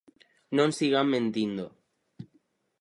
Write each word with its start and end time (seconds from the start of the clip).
Non 0.57 0.69
sigan 0.77 1.07
mentindo. 1.13 1.65